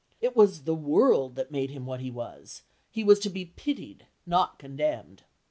[0.19, 3.45] It was "the world" that had made him what he was, he was to be
[3.45, 5.21] pitied, not condemned.